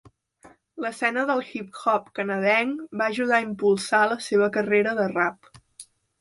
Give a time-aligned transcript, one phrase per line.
[0.85, 5.55] L'escena del hip-hop canadenc va ajudar a impulsar la seva carrera de rap.